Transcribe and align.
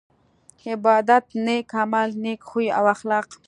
عبادت 0.67 1.25
نيک 1.45 1.69
عمل 1.81 2.09
نيک 2.23 2.41
خوي 2.49 2.67
او 2.77 2.85
اخلاق 2.95 3.27